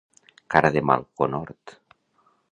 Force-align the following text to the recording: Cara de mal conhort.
Cara 0.53 0.71
de 0.77 0.81
mal 0.89 1.05
conhort. 1.23 1.75